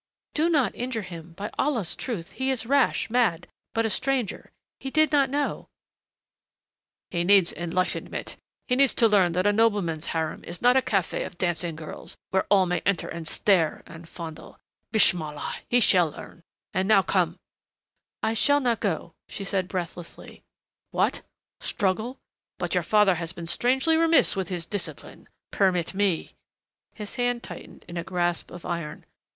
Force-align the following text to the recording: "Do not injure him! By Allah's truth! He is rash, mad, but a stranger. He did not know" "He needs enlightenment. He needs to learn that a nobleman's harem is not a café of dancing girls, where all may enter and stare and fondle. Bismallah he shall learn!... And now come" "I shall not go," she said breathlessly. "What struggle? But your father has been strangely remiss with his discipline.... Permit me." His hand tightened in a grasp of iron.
"Do 0.33 0.49
not 0.49 0.73
injure 0.73 1.03
him! 1.03 1.33
By 1.33 1.51
Allah's 1.59 1.95
truth! 1.95 2.31
He 2.31 2.49
is 2.49 2.65
rash, 2.65 3.11
mad, 3.11 3.45
but 3.75 3.85
a 3.85 3.89
stranger. 3.91 4.49
He 4.79 4.89
did 4.89 5.11
not 5.11 5.29
know" 5.29 5.67
"He 7.11 7.23
needs 7.23 7.53
enlightenment. 7.53 8.35
He 8.67 8.75
needs 8.77 8.95
to 8.95 9.07
learn 9.07 9.33
that 9.33 9.45
a 9.45 9.53
nobleman's 9.53 10.07
harem 10.07 10.43
is 10.43 10.59
not 10.59 10.75
a 10.75 10.81
café 10.81 11.23
of 11.23 11.37
dancing 11.37 11.75
girls, 11.75 12.17
where 12.31 12.47
all 12.49 12.65
may 12.65 12.79
enter 12.83 13.07
and 13.09 13.27
stare 13.27 13.83
and 13.85 14.09
fondle. 14.09 14.57
Bismallah 14.91 15.57
he 15.69 15.79
shall 15.79 16.09
learn!... 16.09 16.41
And 16.73 16.87
now 16.87 17.03
come" 17.03 17.37
"I 18.23 18.33
shall 18.33 18.59
not 18.59 18.79
go," 18.79 19.13
she 19.29 19.43
said 19.43 19.67
breathlessly. 19.67 20.41
"What 20.89 21.21
struggle? 21.59 22.17
But 22.57 22.73
your 22.73 22.81
father 22.81 23.13
has 23.21 23.33
been 23.33 23.45
strangely 23.45 23.97
remiss 23.97 24.35
with 24.35 24.47
his 24.47 24.65
discipline.... 24.65 25.29
Permit 25.51 25.93
me." 25.93 26.31
His 26.95 27.17
hand 27.17 27.43
tightened 27.43 27.85
in 27.87 27.97
a 27.97 28.03
grasp 28.03 28.49
of 28.49 28.65
iron. 28.65 29.05